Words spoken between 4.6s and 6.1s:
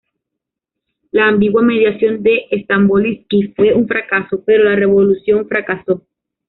la revolución fracasó.